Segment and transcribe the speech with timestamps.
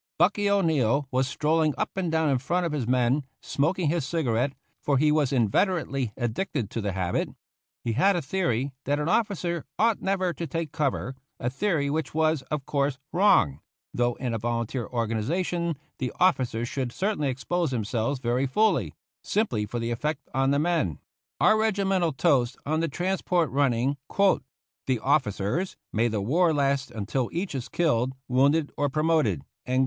[0.17, 4.53] Bucky O'Neill was strolling up and down in front of his men, smoking his cigarette,
[4.81, 7.29] for he was in veterately addicted to the habit.
[7.83, 12.15] He had a theory that an officer ought never to take cover— a theory which
[12.15, 13.59] was, of course, wrong,
[13.93, 18.95] though in a volun teer organization the officers should certainly ex pose themselves very fully,
[19.21, 20.97] simply for the effect on the men;
[21.39, 23.97] our regimental toast on the trans port running,
[24.87, 29.43] "The officers; may the war last until each is killed, wounded, or promoted."